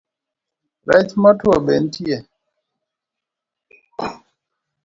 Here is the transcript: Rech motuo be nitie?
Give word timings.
Rech 0.87 1.11
motuo 1.21 1.57
be 1.65 1.73
nitie? 1.81 2.17